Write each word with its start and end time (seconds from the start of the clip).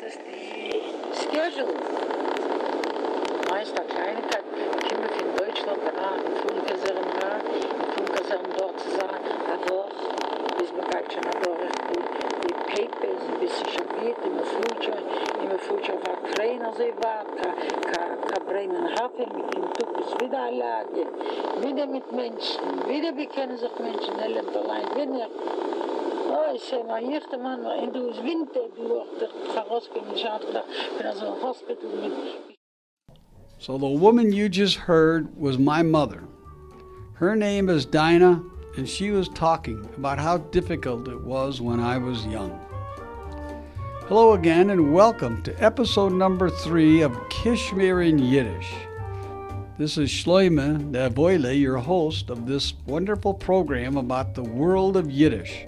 das 0.00 0.18
die 0.24 0.80
Schedule. 1.18 1.74
Meist 3.50 3.76
der 3.76 3.84
Kleinigkeit, 3.84 4.44
kommen 4.88 5.08
von 5.18 5.36
Deutschland 5.36 5.78
danach, 5.84 6.16
in 6.24 6.36
Funkasern 6.36 7.04
da, 7.20 7.36
in 7.36 8.06
Funkasern 8.06 8.46
dort 8.56 8.80
zu 8.80 8.90
sein, 8.90 9.20
aber 9.52 9.88
bis 10.58 10.72
man 10.72 10.88
geht 10.88 11.12
schon 11.12 11.22
durch 11.42 11.72
die, 11.90 12.48
die 12.48 12.54
Papers, 12.54 13.22
ein 13.28 13.40
bisschen 13.40 13.68
schabiert, 13.68 14.18
in 14.24 14.36
der 14.36 14.46
Future, 14.46 15.02
in 15.42 15.48
der 15.50 15.58
Future 15.58 15.98
war 16.06 16.32
Trainer 16.32 16.72
sehr 16.74 16.94
weit, 16.96 17.26
ka 17.92 18.40
Bremen 18.46 18.88
Hafen, 18.94 19.30
mit 19.36 19.54
dem 19.54 19.72
Tupis 19.74 20.14
wieder 20.20 20.38
alleine, 20.38 21.06
wieder 21.60 21.86
mit 21.86 22.10
Menschen, 22.12 22.88
wieder 22.88 23.12
bekennen 23.12 23.56
sich 23.56 23.78
Menschen, 23.78 24.16
lebt 24.16 24.56
allein, 24.56 24.86
wieder 24.96 25.28
Also 26.32 26.88
ein 26.88 27.12
Hospital. 31.42 31.90
So 33.58 33.76
the 33.76 33.86
woman 33.86 34.32
you 34.32 34.48
just 34.48 34.76
heard 34.76 35.36
was 35.36 35.58
my 35.58 35.82
mother. 35.82 36.24
Her 37.16 37.36
name 37.36 37.68
is 37.68 37.84
Dinah, 37.84 38.42
and 38.78 38.88
she 38.88 39.10
was 39.10 39.28
talking 39.28 39.86
about 39.98 40.18
how 40.18 40.38
difficult 40.38 41.06
it 41.06 41.22
was 41.22 41.60
when 41.60 41.80
I 41.80 41.98
was 41.98 42.24
young. 42.24 42.58
Hello 44.06 44.32
again, 44.32 44.70
and 44.70 44.94
welcome 44.94 45.42
to 45.42 45.62
episode 45.62 46.14
number 46.14 46.48
three 46.48 47.02
of 47.02 47.12
Kishmir 47.28 48.08
in 48.08 48.18
Yiddish. 48.18 48.72
This 49.76 49.98
is 49.98 50.08
Shloime 50.08 50.92
Davoile, 50.92 51.60
your 51.60 51.76
host 51.76 52.30
of 52.30 52.46
this 52.46 52.72
wonderful 52.86 53.34
program 53.34 53.98
about 53.98 54.34
the 54.34 54.42
world 54.42 54.96
of 54.96 55.10
Yiddish. 55.10 55.66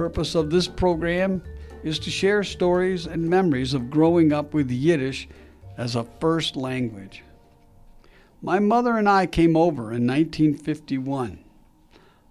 Purpose 0.00 0.34
of 0.34 0.48
this 0.48 0.66
program 0.66 1.42
is 1.84 1.98
to 1.98 2.10
share 2.10 2.42
stories 2.42 3.04
and 3.04 3.28
memories 3.28 3.74
of 3.74 3.90
growing 3.90 4.32
up 4.32 4.54
with 4.54 4.70
Yiddish 4.70 5.28
as 5.76 5.94
a 5.94 6.06
first 6.20 6.56
language. 6.56 7.22
My 8.40 8.60
mother 8.60 8.96
and 8.96 9.06
I 9.06 9.26
came 9.26 9.58
over 9.58 9.92
in 9.92 10.06
1951. 10.06 11.44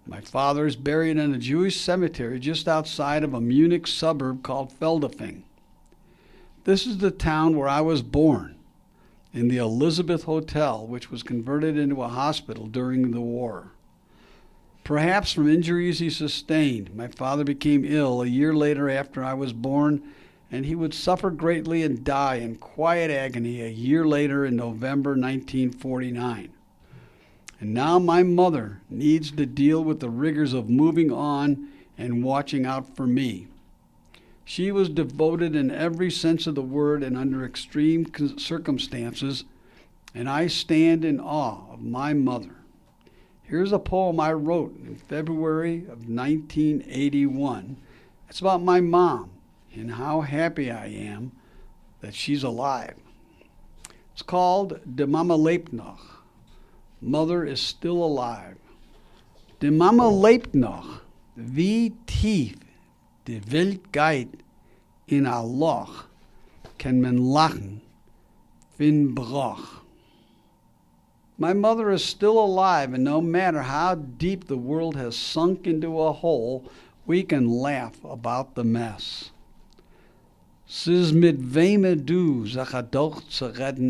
My 0.04 0.20
father 0.20 0.66
is 0.66 0.74
buried 0.74 1.16
in 1.16 1.32
a 1.32 1.38
Jewish 1.38 1.80
cemetery 1.80 2.40
just 2.40 2.66
outside 2.66 3.22
of 3.22 3.34
a 3.34 3.40
Munich 3.40 3.86
suburb 3.86 4.42
called 4.42 4.72
Feldafing. 4.72 5.44
This 6.64 6.88
is 6.88 6.98
the 6.98 7.12
town 7.12 7.56
where 7.56 7.68
I 7.68 7.82
was 7.82 8.02
born, 8.02 8.56
in 9.32 9.46
the 9.46 9.58
Elizabeth 9.58 10.24
Hotel, 10.24 10.84
which 10.84 11.12
was 11.12 11.22
converted 11.22 11.78
into 11.78 12.02
a 12.02 12.08
hospital 12.08 12.66
during 12.66 13.12
the 13.12 13.20
war. 13.20 13.74
Perhaps 14.84 15.32
from 15.32 15.48
injuries 15.48 15.98
he 15.98 16.10
sustained, 16.10 16.94
my 16.94 17.06
father 17.08 17.44
became 17.44 17.84
ill 17.84 18.22
a 18.22 18.26
year 18.26 18.54
later 18.54 18.90
after 18.90 19.22
I 19.22 19.34
was 19.34 19.52
born, 19.52 20.02
and 20.50 20.66
he 20.66 20.74
would 20.74 20.94
suffer 20.94 21.30
greatly 21.30 21.82
and 21.82 22.02
die 22.02 22.36
in 22.36 22.56
quiet 22.56 23.10
agony 23.10 23.62
a 23.62 23.68
year 23.68 24.04
later 24.04 24.44
in 24.44 24.56
November 24.56 25.10
1949. 25.10 26.50
And 27.60 27.74
now 27.74 27.98
my 27.98 28.22
mother 28.22 28.80
needs 28.88 29.30
to 29.32 29.46
deal 29.46 29.84
with 29.84 30.00
the 30.00 30.10
rigors 30.10 30.54
of 30.54 30.70
moving 30.70 31.12
on 31.12 31.68
and 31.98 32.24
watching 32.24 32.64
out 32.64 32.96
for 32.96 33.06
me. 33.06 33.46
She 34.44 34.72
was 34.72 34.88
devoted 34.88 35.54
in 35.54 35.70
every 35.70 36.10
sense 36.10 36.46
of 36.46 36.54
the 36.56 36.62
word 36.62 37.04
and 37.04 37.16
under 37.16 37.44
extreme 37.44 38.10
circumstances, 38.38 39.44
and 40.14 40.28
I 40.28 40.48
stand 40.48 41.04
in 41.04 41.20
awe 41.20 41.72
of 41.72 41.82
my 41.82 42.14
mother. 42.14 42.56
Here's 43.50 43.72
a 43.72 43.80
poem 43.80 44.20
I 44.20 44.32
wrote 44.32 44.78
in 44.86 44.94
February 44.94 45.78
of 45.78 46.08
1981. 46.08 47.76
It's 48.28 48.38
about 48.38 48.62
my 48.62 48.80
mom 48.80 49.30
and 49.74 49.90
how 49.90 50.20
happy 50.20 50.70
I 50.70 50.86
am 50.86 51.32
that 52.00 52.14
she's 52.14 52.44
alive. 52.44 52.94
It's 54.12 54.22
called 54.22 54.78
De 54.94 55.04
Mama 55.04 55.36
lebt 55.36 55.72
noch. 55.72 56.22
Mother 57.00 57.44
is 57.44 57.60
still 57.60 58.04
alive. 58.04 58.54
De 59.58 59.72
Mama 59.72 60.04
lebt 60.04 60.54
noch. 60.54 61.00
Wie 61.34 61.94
tief 62.06 62.54
die 63.26 63.40
Welt 63.50 63.90
geht 63.90 64.44
in 65.08 65.26
a 65.26 65.42
Loch, 65.42 66.04
kann 66.78 67.00
man 67.00 67.18
lachen, 67.18 67.80
fin 68.78 69.12
brach. 69.12 69.82
My 71.40 71.54
mother 71.54 71.90
is 71.90 72.04
still 72.04 72.38
alive, 72.38 72.92
and 72.92 73.02
no 73.02 73.22
matter 73.22 73.62
how 73.62 73.94
deep 73.94 74.44
the 74.46 74.58
world 74.58 74.94
has 74.96 75.16
sunk 75.16 75.66
into 75.66 75.98
a 75.98 76.12
hole, 76.12 76.70
we 77.06 77.22
can 77.22 77.48
laugh 77.48 78.04
about 78.04 78.54
the 78.54 78.62
mess. 78.62 79.30
Siz 80.66 81.14
mit 81.14 81.50
du, 82.04 82.46
zu 82.46 82.64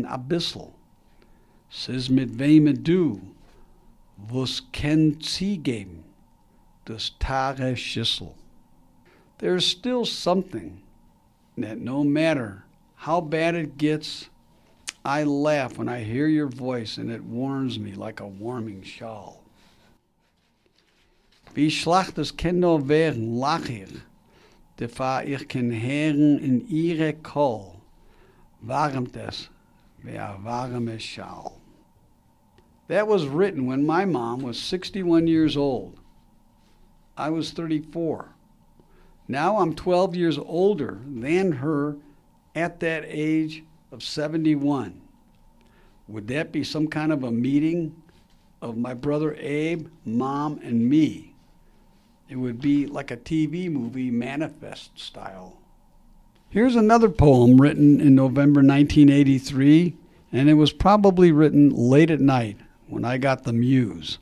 a 0.07 0.17
bissel. 0.17 0.73
Siz 1.69 2.09
mit 2.09 2.83
du, 2.83 3.21
das 6.85 7.11
tare. 7.19 7.75
There's 9.39 9.65
still 9.67 10.05
something 10.05 10.83
that 11.57 11.79
no 11.79 12.05
matter 12.05 12.63
how 12.95 13.19
bad 13.19 13.55
it 13.55 13.77
gets, 13.77 14.29
I 15.03 15.23
laugh 15.23 15.77
when 15.77 15.89
I 15.89 16.03
hear 16.03 16.27
your 16.27 16.47
voice 16.47 16.97
and 16.97 17.11
it 17.11 17.23
warms 17.23 17.79
me 17.79 17.93
like 17.93 18.19
a 18.19 18.27
warming 18.27 18.83
shawl. 18.83 19.43
Wie 21.53 21.69
schlacht 21.69 22.17
es 22.17 22.31
Kinder 22.31 22.87
werden, 22.87 23.37
lach 23.37 23.69
ich, 23.69 24.01
defa 24.77 25.23
ich 25.23 25.47
kann 25.47 25.71
hören 25.71 26.39
in 26.39 26.65
ihre 26.69 27.13
Kohl, 27.13 27.81
warmt 28.61 29.17
es 29.17 29.49
wie 30.03 30.17
a 30.17 30.37
warme 30.41 30.99
Schal. 30.99 31.59
That 32.87 33.07
was 33.07 33.25
written 33.25 33.65
when 33.65 33.85
my 33.85 34.05
mom 34.05 34.41
was 34.41 34.59
61 34.59 35.27
years 35.27 35.57
old. 35.57 35.97
I 37.17 37.29
was 37.29 37.51
34. 37.51 38.35
Now 39.27 39.57
I'm 39.57 39.75
12 39.75 40.15
years 40.15 40.37
older 40.37 40.99
than 41.05 41.53
her 41.53 41.97
at 42.55 42.79
that 42.81 43.03
age 43.07 43.63
of 43.91 44.03
71. 44.03 45.01
Would 46.07 46.27
that 46.29 46.51
be 46.51 46.63
some 46.63 46.87
kind 46.87 47.11
of 47.11 47.23
a 47.23 47.31
meeting 47.31 48.01
of 48.61 48.77
my 48.77 48.93
brother 48.93 49.35
Abe, 49.39 49.87
mom, 50.05 50.59
and 50.63 50.89
me? 50.89 51.35
It 52.29 52.37
would 52.37 52.61
be 52.61 52.85
like 52.85 53.11
a 53.11 53.17
TV 53.17 53.69
movie 53.69 54.09
manifest 54.09 54.97
style. 54.97 55.57
Here's 56.49 56.75
another 56.75 57.09
poem 57.09 57.59
written 57.59 57.99
in 57.99 58.15
November 58.15 58.59
1983, 58.59 59.95
and 60.31 60.49
it 60.49 60.53
was 60.53 60.71
probably 60.71 61.31
written 61.31 61.69
late 61.69 62.11
at 62.11 62.21
night 62.21 62.57
when 62.87 63.05
I 63.05 63.17
got 63.17 63.43
the 63.43 63.53
muse. 63.53 64.17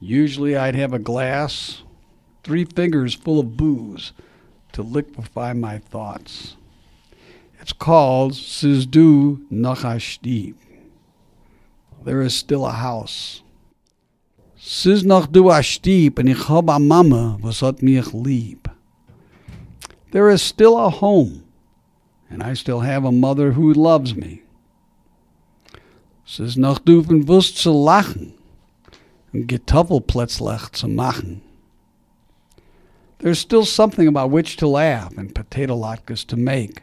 Usually 0.00 0.56
I'd 0.56 0.74
have 0.74 0.92
a 0.92 0.98
glass, 0.98 1.82
three 2.44 2.64
fingers 2.64 3.14
full 3.14 3.40
of 3.40 3.56
booze 3.56 4.12
to 4.72 4.82
liquefy 4.82 5.52
my 5.54 5.78
thoughts. 5.78 6.56
It's 7.60 7.72
called 7.72 8.32
Sizdu 8.32 9.46
Nachashdeep. 9.50 10.54
There 12.04 12.22
is 12.22 12.34
still 12.34 12.64
a 12.64 12.72
house. 12.72 13.42
Siz 14.56 15.04
noch 15.04 15.30
du 15.30 15.50
a 15.50 15.62
stieb 15.62 16.18
and 16.18 16.28
ich 16.28 16.44
hab 16.44 16.70
a 16.70 16.78
mama. 16.78 17.38
There 20.10 20.30
is 20.30 20.42
still 20.42 20.78
a 20.78 20.90
home, 20.90 21.44
and 22.30 22.42
I 22.42 22.54
still 22.54 22.80
have 22.80 23.04
a 23.04 23.12
mother 23.12 23.52
who 23.52 23.72
loves 23.72 24.14
me. 24.14 24.42
Siz 26.24 26.56
noch 26.56 26.78
du 26.84 27.02
lachen 27.02 28.34
und 29.32 29.46
Getoppelplätzlach 29.46 30.72
zu 30.72 30.88
machen. 30.88 31.42
There's 33.18 33.38
still 33.38 33.64
something 33.64 34.06
about 34.06 34.30
which 34.30 34.56
to 34.58 34.68
laugh 34.68 35.16
and 35.18 35.34
potato 35.34 35.76
latkes 35.76 36.24
to 36.26 36.36
make. 36.36 36.82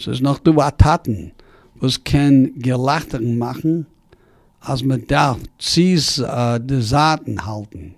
Siz 0.00 0.22
noch 0.22 0.38
du 0.38 0.54
Taten, 0.78 1.32
was 1.74 2.02
Gelachten 2.02 3.36
machen, 3.36 3.86
als 4.60 4.82
man 4.82 5.06
darf 5.06 5.38
zies 5.58 6.18
uh, 6.18 6.58
de 6.58 6.80
Saaten 6.80 7.44
halten. 7.44 7.94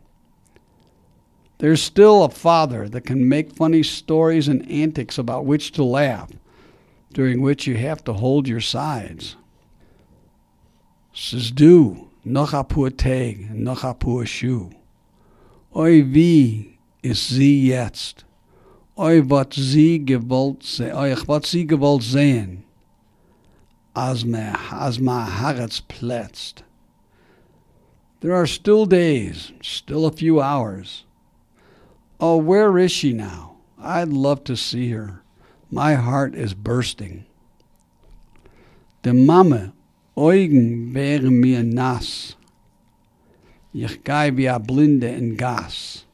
There's 1.58 1.80
still 1.80 2.24
a 2.24 2.28
father 2.28 2.88
that 2.88 3.04
can 3.04 3.28
make 3.28 3.54
funny 3.54 3.84
stories 3.84 4.48
and 4.48 4.68
antics 4.68 5.16
about 5.16 5.46
which 5.46 5.70
to 5.72 5.84
laugh, 5.84 6.30
during 7.12 7.40
which 7.40 7.68
you 7.68 7.76
have 7.76 8.02
to 8.04 8.14
hold 8.14 8.48
your 8.48 8.60
sides. 8.60 9.36
Siz 11.14 11.52
du, 11.52 12.08
noch 12.24 12.52
a 12.52 12.64
pur 12.64 12.90
Tag, 12.90 13.54
noch 13.54 13.84
a 13.84 13.94
pur 13.94 14.24
Schuh. 14.24 14.72
Oi 15.76 16.02
wie 16.12 16.78
ist 17.00 17.28
sie 17.28 17.68
jetzt? 17.68 18.24
Oi 18.98 19.22
wat 19.22 19.54
sie 19.54 19.98
gewollt 19.98 20.64
wat 21.26 21.46
sie 21.46 21.64
gewollt 21.64 22.02
sehen, 22.02 22.62
as 23.96 24.22
me, 24.22 24.52
as 24.70 25.00
plätzt. 25.80 26.62
There 28.20 28.34
are 28.34 28.46
still 28.46 28.84
days, 28.84 29.52
still 29.62 30.04
a 30.04 30.12
few 30.12 30.42
hours. 30.42 31.04
Oh, 32.20 32.36
where 32.36 32.78
is 32.78 32.92
she 32.92 33.14
now? 33.14 33.56
I'd 33.80 34.10
love 34.10 34.44
to 34.44 34.56
see 34.56 34.90
her. 34.90 35.22
My 35.70 35.94
heart 35.94 36.34
is 36.34 36.52
bursting. 36.52 37.24
De 39.02 39.14
Mame 39.14 39.72
Augen 40.14 40.92
wären 40.92 41.40
mir 41.40 41.62
nass. 41.62 42.36
Ich 43.72 44.04
gei 44.04 44.30
wie 44.36 44.48
a 44.48 44.58
Blinde 44.58 45.08
in 45.08 45.36
Gas. 45.36 46.04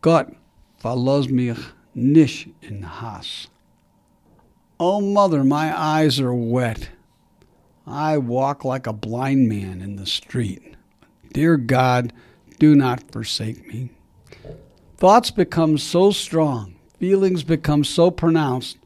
Gott, 0.00 0.34
verlass 0.78 1.28
mich 1.28 1.58
nicht 1.94 2.48
in 2.62 2.82
Hass. 2.82 3.48
Oh, 4.78 5.00
mother, 5.00 5.44
my 5.44 5.78
eyes 5.78 6.18
are 6.18 6.34
wet. 6.34 6.90
I 7.86 8.18
walk 8.18 8.64
like 8.64 8.86
a 8.86 8.92
blind 8.92 9.48
man 9.48 9.80
in 9.80 9.96
the 9.96 10.06
street. 10.06 10.76
Dear 11.32 11.56
God, 11.56 12.12
do 12.58 12.74
not 12.74 13.10
forsake 13.10 13.66
me. 13.66 13.90
Thoughts 14.96 15.30
become 15.30 15.78
so 15.78 16.10
strong, 16.10 16.76
feelings 16.98 17.42
become 17.42 17.84
so 17.84 18.10
pronounced. 18.10 18.78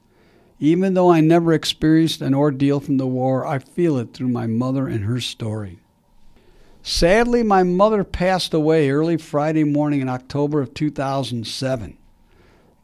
Even 0.58 0.94
though 0.94 1.10
I 1.10 1.20
never 1.20 1.52
experienced 1.52 2.22
an 2.22 2.34
ordeal 2.34 2.80
from 2.80 2.96
the 2.96 3.06
war, 3.06 3.46
I 3.46 3.58
feel 3.58 3.98
it 3.98 4.14
through 4.14 4.28
my 4.28 4.46
mother 4.46 4.86
and 4.86 5.04
her 5.04 5.20
story. 5.20 5.78
Sadly, 6.82 7.42
my 7.42 7.62
mother 7.62 8.04
passed 8.04 8.54
away 8.54 8.88
early 8.88 9.18
Friday 9.18 9.64
morning 9.64 10.00
in 10.00 10.08
October 10.08 10.62
of 10.62 10.72
2007. 10.72 11.98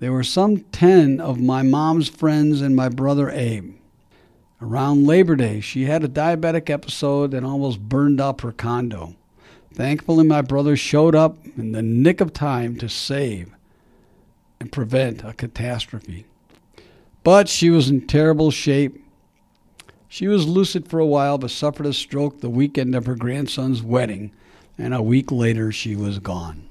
There 0.02 0.12
were 0.12 0.24
some 0.24 0.62
10 0.72 1.20
of 1.20 1.40
my 1.40 1.62
mom's 1.62 2.08
friends 2.08 2.60
and 2.60 2.74
my 2.74 2.88
brother 2.88 3.30
Abe. 3.30 3.76
Around 4.60 5.06
Labor 5.06 5.36
Day, 5.36 5.60
she 5.60 5.84
had 5.84 6.02
a 6.02 6.08
diabetic 6.08 6.68
episode 6.68 7.32
and 7.32 7.46
almost 7.46 7.78
burned 7.78 8.20
up 8.20 8.40
her 8.40 8.50
condo. 8.50 9.14
Thankfully, 9.72 10.26
my 10.26 10.42
brother 10.42 10.76
showed 10.76 11.14
up 11.14 11.38
in 11.56 11.70
the 11.70 11.82
nick 11.82 12.20
of 12.20 12.32
time 12.32 12.76
to 12.78 12.88
save 12.88 13.54
and 14.58 14.72
prevent 14.72 15.22
a 15.22 15.34
catastrophe. 15.34 16.26
But 17.22 17.48
she 17.48 17.70
was 17.70 17.88
in 17.88 18.08
terrible 18.08 18.50
shape. 18.50 19.00
She 20.08 20.26
was 20.26 20.48
lucid 20.48 20.88
for 20.88 20.98
a 20.98 21.06
while, 21.06 21.38
but 21.38 21.52
suffered 21.52 21.86
a 21.86 21.92
stroke 21.92 22.40
the 22.40 22.50
weekend 22.50 22.96
of 22.96 23.06
her 23.06 23.14
grandson's 23.14 23.84
wedding, 23.84 24.32
and 24.76 24.94
a 24.94 25.00
week 25.00 25.30
later 25.30 25.70
she 25.70 25.94
was 25.94 26.18
gone. 26.18 26.68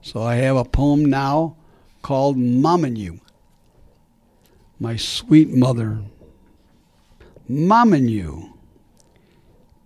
So 0.00 0.20
I 0.20 0.34
have 0.34 0.56
a 0.56 0.64
poem 0.64 1.04
now 1.04 1.54
called 2.02 2.36
Mamenu. 2.36 3.20
My 4.78 4.96
sweet 4.96 5.50
mother, 5.50 6.02
Mamenu, 7.48 8.52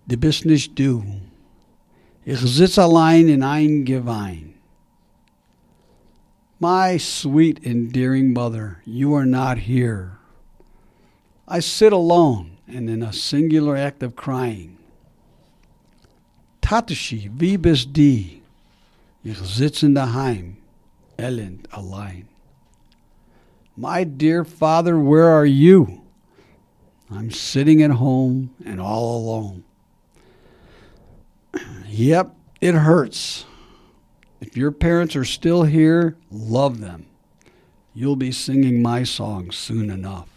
du 0.07 0.17
bist 0.17 0.45
nicht 0.45 0.75
du. 0.75 1.03
Ich 2.25 2.39
sitz 2.39 2.77
allein 2.77 3.29
in 3.29 3.43
ein 3.43 3.85
Gewein. 3.85 4.55
My 6.59 6.97
sweet, 6.97 7.63
endearing 7.63 8.33
mother, 8.33 8.81
you 8.83 9.13
are 9.13 9.25
not 9.25 9.59
here. 9.59 10.17
I 11.47 11.59
sit 11.59 11.93
alone 11.93 12.57
and 12.67 12.89
in 12.89 13.03
a 13.03 13.13
singular 13.13 13.77
act 13.77 14.01
of 14.01 14.15
crying. 14.15 14.77
Tatashi, 16.61 17.29
wie 17.37 17.57
bist 17.57 17.93
die? 17.93 18.41
Ich 19.23 19.37
sitz 19.37 19.83
in 19.83 19.93
daheim, 19.93 20.57
elend 21.17 21.67
allein. 21.71 22.27
My 23.75 24.03
dear 24.03 24.43
father, 24.43 24.97
where 24.97 25.27
are 25.27 25.45
you? 25.45 26.01
I'm 27.09 27.31
sitting 27.31 27.81
at 27.81 27.91
home 27.91 28.53
and 28.65 28.81
all 28.81 29.17
alone. 29.17 29.63
yep, 31.87 32.35
it 32.59 32.73
hurts. 32.73 33.45
If 34.41 34.57
your 34.57 34.71
parents 34.71 35.15
are 35.15 35.25
still 35.25 35.63
here, 35.63 36.17
love 36.31 36.79
them. 36.79 37.05
You'll 37.93 38.15
be 38.15 38.31
singing 38.31 38.81
my 38.81 39.03
song 39.03 39.51
soon 39.51 39.89
enough. 39.89 40.29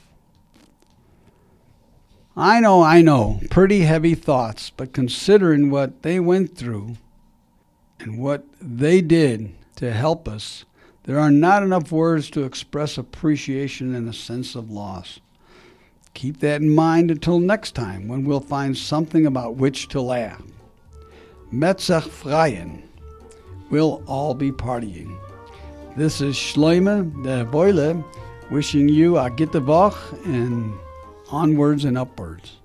I 2.36 2.60
know, 2.60 2.82
I 2.82 3.02
know, 3.02 3.40
pretty 3.50 3.80
heavy 3.80 4.14
thoughts, 4.14 4.70
but 4.70 4.92
considering 4.92 5.70
what 5.70 6.02
they 6.02 6.20
went 6.20 6.56
through 6.56 6.96
and 7.98 8.18
what 8.18 8.44
they 8.60 9.02
did 9.02 9.52
to 9.76 9.92
help 9.92 10.26
us, 10.28 10.64
there 11.04 11.18
are 11.18 11.30
not 11.30 11.62
enough 11.62 11.90
words 11.90 12.30
to 12.30 12.44
express 12.44 12.98
appreciation 12.98 13.94
and 13.94 14.08
a 14.08 14.12
sense 14.12 14.54
of 14.54 14.70
loss. 14.70 15.20
Keep 16.14 16.40
that 16.40 16.60
in 16.60 16.74
mind 16.74 17.10
until 17.10 17.40
next 17.40 17.74
time 17.74 18.08
when 18.08 18.24
we'll 18.24 18.40
find 18.40 18.76
something 18.76 19.26
about 19.26 19.56
which 19.56 19.88
to 19.88 20.00
laugh. 20.00 20.42
Metzach 21.52 22.08
Freien. 22.08 22.82
We'll 23.70 24.02
all 24.06 24.34
be 24.34 24.52
partying. 24.52 25.18
This 25.96 26.20
is 26.20 26.36
Schleimer 26.36 27.04
de 27.24 27.44
Boile 27.44 28.04
wishing 28.50 28.88
you 28.88 29.16
a 29.16 29.30
gute 29.30 29.52
Woche 29.52 30.24
and 30.24 30.72
onwards 31.30 31.84
and 31.84 31.96
upwards. 31.96 32.59